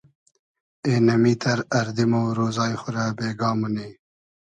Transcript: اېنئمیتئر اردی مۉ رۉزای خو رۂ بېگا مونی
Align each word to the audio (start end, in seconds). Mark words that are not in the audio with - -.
اېنئمیتئر 0.87 1.59
اردی 1.77 2.05
مۉ 2.11 2.23
رۉزای 2.37 2.73
خو 2.81 2.89
رۂ 2.95 3.05
بېگا 3.17 3.49
مونی 3.59 3.89